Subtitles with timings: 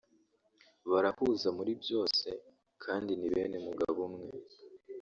[0.91, 2.27] barahuza muri byose
[2.83, 4.29] kandi ni bene mugabo umwe